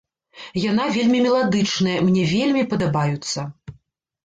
[0.71, 3.39] Яна вельмі меладычныя, мне вельмі падабаюцца.